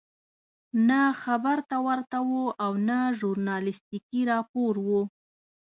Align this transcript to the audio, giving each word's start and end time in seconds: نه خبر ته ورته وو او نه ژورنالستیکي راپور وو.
نه 0.89 1.01
خبر 1.23 1.57
ته 1.69 1.77
ورته 1.87 2.17
وو 2.29 2.43
او 2.63 2.71
نه 2.87 2.99
ژورنالستیکي 3.19 4.21
راپور 4.31 4.73
وو. 4.87 5.01